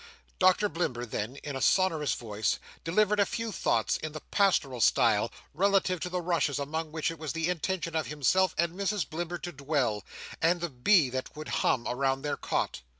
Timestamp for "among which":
6.57-7.11